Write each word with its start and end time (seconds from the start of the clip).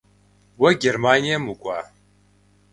Уэ 0.59 0.69
Германием 0.83 1.43
укӏуа? 1.51 1.79